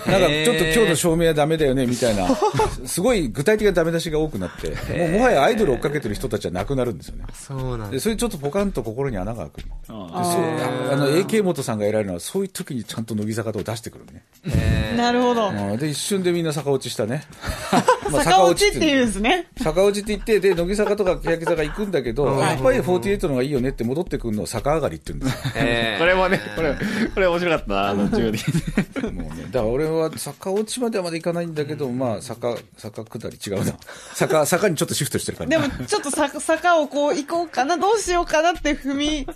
[0.07, 2.29] なんかちょっと今日の照明はダメだよねみたいな、
[2.87, 7.25] すごい具体的なダメ出しが多くなって、もうもはやアイドル追っかけてる人たちはなくなるんですよね。
[7.29, 7.33] あ。
[7.35, 8.03] そうなんで、だ。
[8.03, 9.57] それちょっとポカンと心に穴が開く。
[9.57, 14.23] であそうああの、AK 元さんが偉いのは、そういう時にちゃんと乃木坂と出してくるね。
[14.47, 15.49] えなるほど。
[15.49, 17.25] うんで、一瞬でみんな逆落ちしたね。
[18.11, 19.47] まあ坂落ちって言うんですね。
[19.62, 26.75] 逆落ちって言って、で、乃木坂とか欅坂行くんだけど、やっぱり48の方がいいよねって戻ってくるのを逆上がりって言うんですえこ れもね、これ、
[27.14, 28.27] これ面白かったな、あの、中で。
[28.27, 29.12] よ。
[29.12, 29.47] もうね。
[29.51, 33.72] だから俺は逆落ちまではまだ行かないんだけど、まあ、坂、坂下り違うな。
[34.14, 35.50] 坂、坂にちょっとシフトしてる感じ。
[35.50, 39.26] でも、 ちょっと坂坂をこう行こうかな、どうしようかなって踏み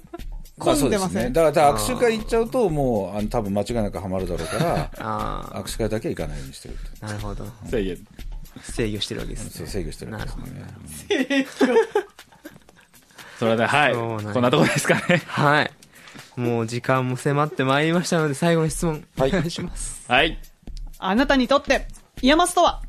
[0.59, 1.33] 込うんでません？
[1.35, 6.83] だから、だから握手会行っちゃうと、もう、あの、多分間違いなくハマるだろうから、あ握手会だけは行かないようにしてるって。
[7.03, 7.07] あ。
[7.07, 7.47] なるほど。
[7.71, 7.99] 制限。
[8.63, 9.71] 制御してるわけですそうね。
[9.73, 11.47] 制御してるんですなるほね。
[13.39, 13.95] それで、はい。
[13.95, 15.23] こんなとこですかね。
[15.27, 15.71] はい。
[16.37, 20.03] もう時間も迫ってまいりましたので、最後に質問、おはい願いします。
[20.09, 20.39] はい。
[21.01, 21.87] あなたにとって、
[22.23, 22.83] イヤマスとは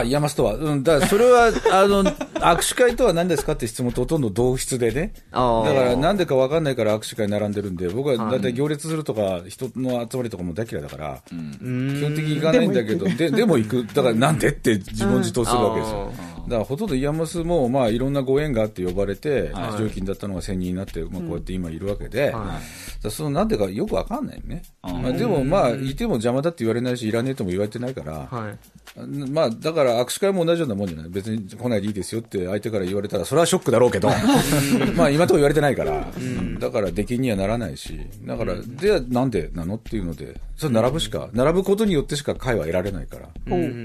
[0.00, 0.54] あ、イヤマスとは。
[0.54, 5.12] うん、だからそれは、 あの、握手会とは何ですかって質問とほとんど同質でね。
[5.32, 5.68] ああ。
[5.68, 13.86] だから、なんでかわかんないから握手会並んでるんで、僕はだいたい行列するとか、人の集まりとかも大嫌いだから、基本的に行かないんだけど、で、でも行く。
[13.92, 16.12] だから、なんでって自問自答するわけですよ。
[16.48, 22.34] だから、ほとんどイヤマスも、まあ、いろんなご縁があって呼ばれて、非常勤だったのが1000人になって、まあ、こうやって今いるわけで、
[23.10, 24.62] その、なんでかよくわかんないよね。
[24.82, 28.58] まあ、でも、まあ、いても邪魔だって言われないし、いらねえとも言われてないから、はい。
[28.94, 31.08] まあ、だから握手会も同じようなもんじゃない？
[31.08, 34.08] 別に来ないでいいですよって相手から言われたら、それはショックだろうけど、
[34.94, 36.06] まあ今のところ言われてないから、
[36.58, 43.28] だから出禁にはならないし、だから、ではなんでなのっていうので、それ並ぶしか、並ぶことによってしか解は得られないから。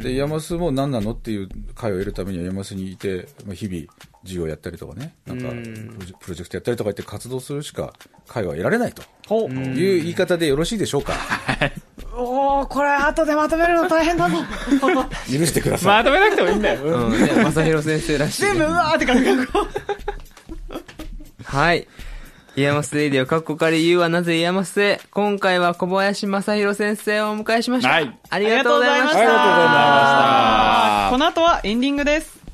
[0.02, 3.86] で、イヤマスも何なのっていう解を得るためには、イヤマスにいて、まあ日々、
[4.24, 5.48] 授業やったりとかね、なんか
[6.20, 7.94] プロジェ、クトやったりとか言って活動するしか
[8.28, 9.04] 解は得られないと。
[9.34, 11.14] いう言い方でよろしいでしょうか？
[12.20, 14.38] おー、これ後でまとめるの大変だぞ。
[15.32, 15.88] 許してください。
[15.98, 16.82] まとめなくてもいいんだよ。
[16.84, 17.22] うん。
[17.22, 18.42] ね、正弘先生らしい。
[18.42, 19.46] 全部、うわーって感じが。
[21.46, 21.88] はい。
[22.56, 25.00] イヤマスレイディオ、カッコカリ、言うはなぜイヤマスへ。
[25.12, 27.90] 今回は小林正弘先生をお迎えしました。
[27.90, 29.20] はいありがとうございました。
[29.20, 29.80] ありがとうございましたありがとうござい
[30.48, 32.47] ましたこの後はエンディングです。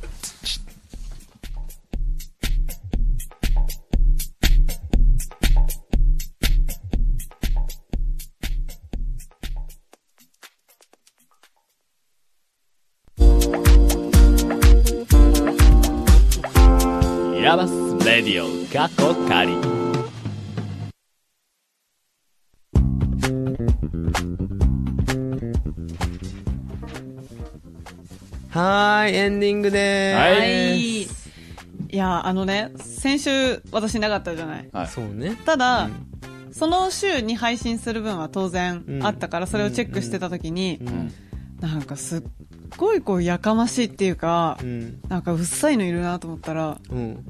[18.74, 19.56] 過去仮
[28.50, 30.18] はーい、エンディングでーす。
[30.18, 31.02] はいはい。
[31.04, 31.08] い
[31.92, 34.70] や、あのね、先週私なかったじゃない。
[34.74, 35.36] はいそうね。
[35.46, 35.88] ただ、
[36.52, 41.14] その週に配信する分は当然うんあったから、それをチェックしてた時に、うん。
[41.60, 42.24] なんかすっ
[42.76, 45.00] ごいこうやかましいっていうかう、ん。
[45.10, 47.24] なんかうっさいのいるなと思ったら、うん。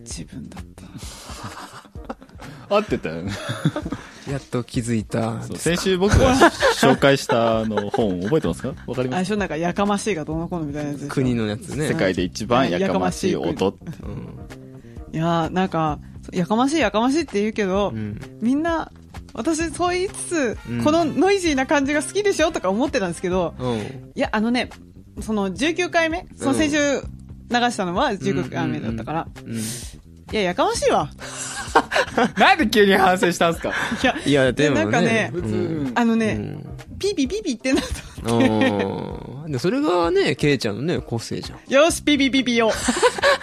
[0.00, 0.69] 自分だった。
[2.70, 3.32] 合ってたよね。
[4.30, 5.42] やっと気づいた。
[5.42, 6.34] 先週僕が
[6.80, 8.68] 紹介したあの本覚えてますか？
[8.86, 9.32] わかります？
[9.34, 11.88] あなんかやかましいがどうのこうのみたいなやつ国のやつね。
[11.88, 13.74] 世界で一番やかましい音。
[14.02, 14.28] うん。
[15.12, 15.98] いやーなんか、
[16.32, 18.20] やかましいやかましいって言うけど、うん。
[18.40, 18.92] みんな、
[19.32, 22.52] 私そう言いつつ、うんこのノイジーな感じが好きでしょ？
[22.52, 23.78] とか思ってたんですけど、うん。
[23.78, 24.70] いや、あのね、
[25.20, 29.60] その19回目、その先週流したのは19回目だったから、うん。
[30.32, 31.10] いや、やかましいわ。
[32.38, 33.70] なんで急に反省したんすか？
[34.02, 34.82] いや、いや、でもね。
[34.84, 36.66] なんかねうんあのね、うん
[36.98, 37.82] ピーピーピーピってんだ
[38.24, 38.36] と。
[38.36, 39.52] うん。
[39.52, 41.72] で、それがね、ケイちゃんのね、個性じゃん。
[41.72, 42.72] よし、ピーピーピーピーよ。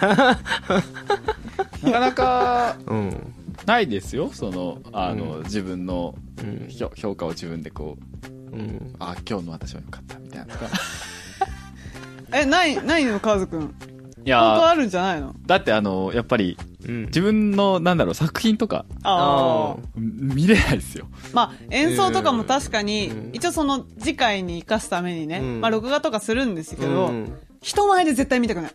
[1.82, 3.34] なかなかうん。
[3.66, 4.30] ないですよ？
[4.32, 6.68] その、あの、う自分のうん。
[6.70, 7.98] 評評価を自分でこ
[8.52, 8.94] う、うん。
[9.00, 10.68] あ、今日の私は良かったみたいなのが。
[12.38, 13.74] え、ない、ないの、カズくん。
[14.28, 15.34] い本当やあるんじゃないの？
[15.46, 17.06] だってあの、やっぱり、うん。
[17.06, 19.82] 自分の、なんだろう、作品とか、ああ。
[19.96, 21.08] 見れないですよ。
[21.32, 28.72] まあ、演奏とかも確かに、うん一応その次回に生かすためにね、うんまあ録画とかするんですけど、うん人前で絶対見たくない。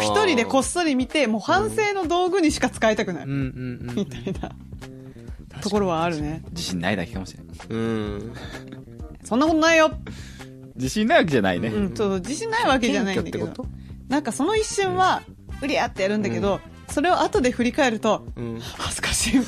[0.00, 3.24] 一人でこっそり見て、もう反省の道具にしか使いたくない。
[3.24, 3.94] うんうんうん。
[3.94, 4.52] みたいな
[5.60, 6.42] ところはあるね。
[6.50, 7.56] 自信ないだけかもしれない。
[7.68, 8.32] うん。
[9.22, 9.90] そんなことないよ。
[10.76, 11.68] 自信ないわけじゃないね。
[11.68, 13.75] うん、そう、自信ないわけじゃないんだけど謙虚ってこ。
[14.08, 15.22] なんかその一瞬は、
[15.62, 18.60] うりゃってやるんだけど、それを後で振り返ると、うん。
[18.60, 19.44] 恥ずかしいわ。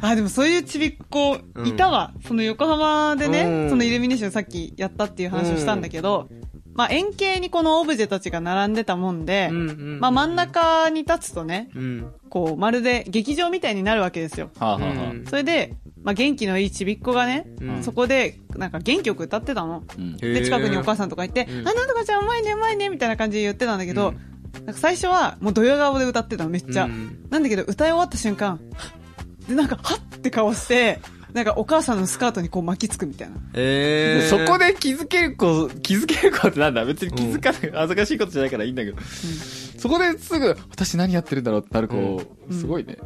[0.02, 2.12] あ、でもそういうちびっ子いたわ。
[2.26, 6.28] その横浜でね、うんそのイルミネーションさっきやったっていう話をしたんだけど、
[6.74, 12.12] まあ円形にこのオブジェたちが並んでたもんで、まあ真ん中に立つとね、うん。
[12.28, 14.50] こうまるで劇場みたいになるわけですよ。
[15.28, 19.84] それで、まあ元気のいいちびっ子がね、うんそこでなんか元曲歌ってたの。
[19.96, 24.18] うんで、近くにお母さんとかいて、うんあ、なんとかちゃんうまいねうまいねみたいな感じで言ってたんだけど、うん
[24.52, 26.84] なんか最初はもうドヤ顔で歌ってたのめっちゃ。
[26.84, 28.60] うんなんだけど歌い終わった瞬間、
[29.48, 31.00] で、なんか、はっって顔して、
[31.32, 33.36] なんかお母さんのスカートにこう巻きつくみたいな。
[33.54, 34.46] えー。
[34.46, 36.84] そこで気づける子、気づける子ってなんだ？
[36.84, 38.98] 別に気づかない、恥ずかしいことじゃないからいいんだけど。
[39.78, 42.98] そこですぐ、私何やってるんだろうってなる子、すごいね。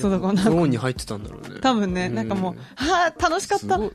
[0.00, 1.60] そうだからなんか、ゾーンに入ってたんだろうね。
[1.60, 2.58] 多分ね、なんかもううん、
[2.88, 3.78] はぁ、楽しかった。
[3.78, 3.90] は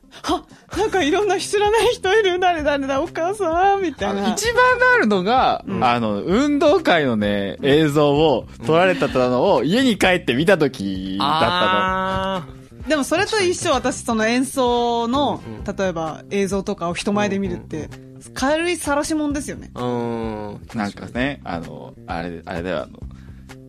[0.77, 2.39] なんかいろんな知らない人いる。
[2.39, 4.33] 誰誰だ、お母さん、みたいな。
[4.33, 12.47] 一番なるのが、あの、運動会のね、映像を撮られてたのを家に帰って見た時だっあ
[12.87, 17.89] でもそれと一緒、私その演奏のうん、例えば映像とかを人前で見るって、
[18.33, 19.71] 軽い晒しもんですよね。
[19.73, 19.81] ー。
[19.81, 20.59] うん。
[20.67, 20.83] たの。
[20.83, 22.99] なんかね、あの、あれ、あれだよ、あの、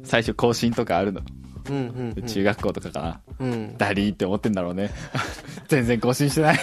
[0.03, 1.21] 最初更新とかあるの。
[1.69, 2.27] うんうんうん。
[2.27, 3.21] 中学校とかかな。
[3.39, 3.79] うん。
[3.79, 4.91] ダリーって思ってんだろうね。
[5.69, 6.59] 全然更新してない。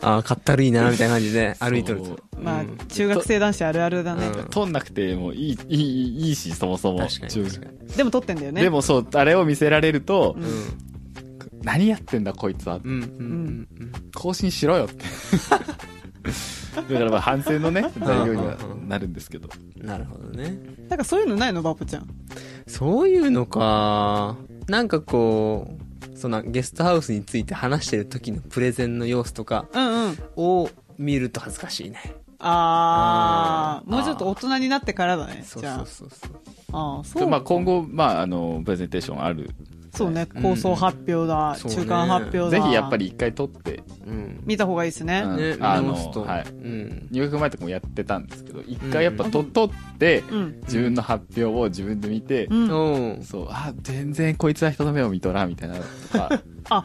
[0.00, 2.18] ああ、かったるいな、みたいな感じで歩いとると。
[2.36, 4.26] まあうん、中学生男子あるあるだね。
[4.26, 7.06] うん撮んなくてもいい、いい、いいし、そもそも。
[7.96, 8.62] でも撮ってんだよね。
[8.62, 10.46] でもそう、あれを見せられると、うん。
[11.62, 12.80] 何やってんだこいつは。
[12.82, 12.90] うん。
[12.90, 13.68] うん。
[13.80, 13.92] うん。
[14.14, 15.04] 更新しろよって。
[16.74, 18.56] だからまあ反省のね、材料には
[18.86, 19.48] なるんですけど。
[19.76, 20.58] なるほどね。
[20.88, 21.62] なんかそういうのないの？
[21.62, 22.08] バポちゃん。
[22.66, 24.36] そういうのか。
[24.68, 25.68] なんかこ
[26.14, 29.66] う、そのゲストハウスについて話してる時のプレゼンの様子とか。
[30.36, 32.16] を見ると恥ずかしいね。
[32.38, 35.44] あー、うんもうちょっと大人になってからだね。
[35.46, 36.32] そうじゃそうそうそう。
[36.72, 37.02] あ。
[37.04, 37.28] そう。
[37.28, 39.50] まあ今後、まああの、プレゼンテーションある。
[39.92, 42.50] そうね、構想発表だ、そうね中間発表だ。
[42.50, 44.40] ぜひやっぱり一回撮って、うん。
[44.46, 45.22] 見た方がいいですね。
[45.22, 45.92] うんね、あの。
[45.92, 47.08] はいうん。
[47.10, 50.56] 入学前とかもやってたんですけど、一回やっぱと、撮って、うん。
[50.62, 53.16] 自分の発表を自分で見て、うん。
[53.16, 53.22] うん。
[53.22, 56.42] そう、あ、全然こいつは人の目を見とらん、みたいなのとか。
[56.70, 56.84] あ、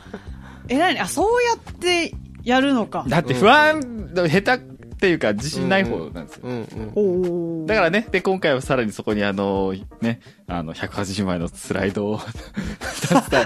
[0.68, 1.00] えらいね。
[1.00, 3.06] あ、そうやってやるのか。
[3.08, 3.80] だって不安、
[4.14, 6.42] 下手っていうか自信ない方なんですよ。
[6.44, 6.64] うん
[6.96, 7.66] うん。
[7.68, 13.46] だからね、で、今回はさらにそこにあの、ね、あの、180枚のスライドを出したい。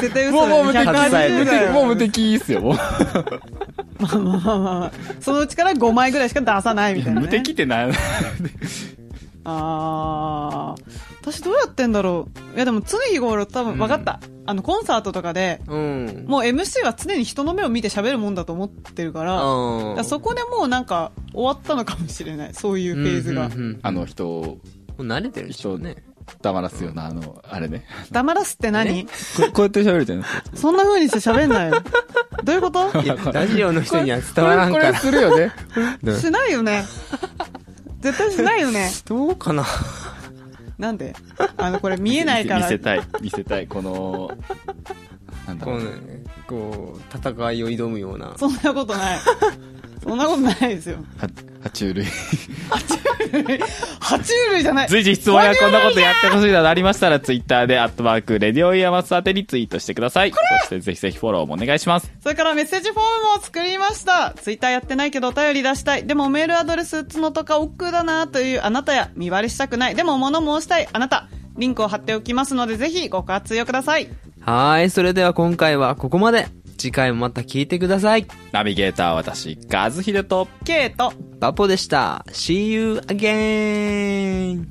[0.00, 2.74] 絶対嘘もう、もう無敵、180だよもう無敵っすよ、もう。
[4.02, 4.92] まあまあまあまあ。
[5.20, 7.26] そのうちから5枚ぐらいしか出さないみたいな、ね。
[7.26, 7.86] 無敵ってな、
[9.50, 10.82] あー。
[11.20, 12.56] 私どうやってんだろう。
[12.56, 14.20] いやでも常日頃多分分かった。
[14.46, 16.24] あの、コンサートとかで、うん。
[16.26, 22.54] もう MC は常に人の目を見て喋るもんだと思ってるから、だうんからそこでもうなんか終わったのかもしれない。
[22.54, 23.46] そういうフェーズが。
[23.46, 24.58] うんうんうんあの人を、も
[24.98, 25.96] う慣れてるでしょうね。
[26.42, 27.86] 黙らすような、あの、あれね。
[28.10, 29.06] 黙らすって何？
[29.06, 29.10] こ
[29.52, 30.24] こうやって喋るじゃない？
[30.24, 30.56] ですか。
[30.56, 31.82] そんな風にして喋んないよ。
[32.44, 33.00] どういうこと？
[33.02, 35.36] いやラジオの人には伝わらんからこれこ。
[35.36, 36.20] れするよね。
[36.20, 36.84] しないよね。
[38.00, 38.90] 絶対しないよね。
[39.06, 39.64] どうかな？
[40.78, 41.14] なんで？
[41.56, 42.60] あの、これ見えないから。
[42.60, 44.30] 見せたい、見せたい、この、
[45.46, 45.80] なんだろう。
[45.80, 48.34] こうね、こう、戦いを挑むような。
[48.36, 49.18] そんなことない。
[50.08, 50.96] そんなことないですよ。
[51.18, 51.28] は、
[51.62, 52.06] 爬虫類。
[54.00, 54.88] 爬虫類じゃない。
[54.88, 60.32] 随時質問やこんなことやってほしいなどありましたら、ツイッターで、アットマーク、レディオイヤマス宛てにツイートしてください。
[60.32, 62.10] そして、ぜひぜひフォローもお願いします。
[62.22, 64.32] それからメッセージフォームも作りました。
[64.34, 66.06] ツイッターやってないけどお便り出したい。
[66.06, 69.94] でもメールアドレス打つのとか億劫だなというあなたや身バレしたくない。
[69.94, 71.28] でも物申したいあなた。
[71.58, 74.08] リンクを貼っておきますのでぜひご活用ください。
[74.40, 76.46] はーい、それでは今回はここまで。
[76.78, 78.26] 次回もまた聞いてください。
[78.52, 81.12] ナビゲーターは私、ガズヒデと、ケイト。
[81.40, 82.24] バポでした。
[82.28, 84.66] See you again!